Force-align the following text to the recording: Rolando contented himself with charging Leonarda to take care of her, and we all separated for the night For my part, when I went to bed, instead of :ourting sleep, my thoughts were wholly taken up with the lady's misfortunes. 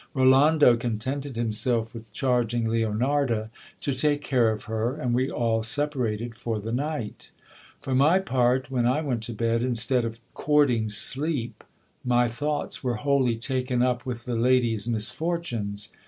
Rolando 0.15 0.75
contented 0.77 1.35
himself 1.35 1.93
with 1.93 2.11
charging 2.11 2.67
Leonarda 2.67 3.51
to 3.81 3.93
take 3.93 4.23
care 4.23 4.49
of 4.51 4.63
her, 4.63 4.95
and 4.95 5.13
we 5.13 5.29
all 5.29 5.61
separated 5.61 6.33
for 6.33 6.59
the 6.59 6.71
night 6.71 7.29
For 7.81 7.93
my 7.93 8.17
part, 8.17 8.71
when 8.71 8.87
I 8.87 9.01
went 9.01 9.21
to 9.25 9.33
bed, 9.33 9.61
instead 9.61 10.03
of 10.03 10.19
:ourting 10.35 10.89
sleep, 10.89 11.63
my 12.03 12.27
thoughts 12.27 12.83
were 12.83 12.95
wholly 12.95 13.35
taken 13.35 13.83
up 13.83 14.03
with 14.03 14.25
the 14.25 14.33
lady's 14.35 14.87
misfortunes. 14.87 15.89